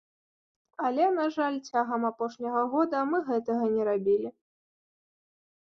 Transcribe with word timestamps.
Але, 0.87 1.03
на 1.17 1.25
жаль, 1.35 1.59
цягам 1.69 2.01
апошняга 2.11 2.63
года 2.73 2.97
мы 3.11 3.17
гэтага 3.31 3.71
не 3.77 3.83
рабілі. 3.91 4.29